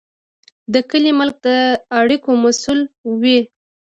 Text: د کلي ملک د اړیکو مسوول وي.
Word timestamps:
د 0.73 0.75
کلي 0.89 1.11
ملک 1.19 1.35
د 1.45 1.47
اړیکو 1.99 2.31
مسوول 2.43 2.79
وي. 3.21 3.39